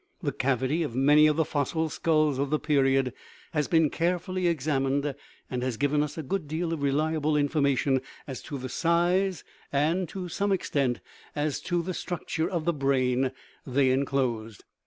[0.23, 3.13] The cavity of many of the fossil skulls of the period
[3.53, 5.13] has been carefully ex amined,
[5.47, 9.43] and has given us a good deal of reliable infor mation as to the size,
[9.71, 11.01] and, to some extent,
[11.35, 13.31] as to the 186 CONSCIOUSNESS structure, of the brain
[13.67, 14.63] they enclosed.